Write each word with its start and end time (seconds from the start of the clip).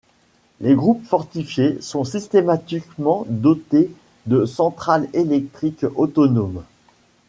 Les 0.61 0.73
groupes 0.73 1.05
fortifiés 1.05 1.79
sont 1.79 2.03
systématiquement 2.03 3.23
dotés 3.29 3.91
de 4.25 4.45
centrales 4.47 5.07
électriques 5.13 5.85
autonomes. 5.95 6.63